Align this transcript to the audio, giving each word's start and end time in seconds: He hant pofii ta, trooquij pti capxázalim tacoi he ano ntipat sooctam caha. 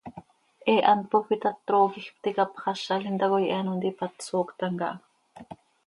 He 0.71 0.77
hant 0.91 1.03
pofii 1.11 1.39
ta, 1.43 1.51
trooquij 1.67 2.07
pti 2.17 2.29
capxázalim 2.37 3.15
tacoi 3.21 3.45
he 3.49 3.55
ano 3.59 3.71
ntipat 3.77 4.13
sooctam 4.27 4.73
caha. 4.81 4.97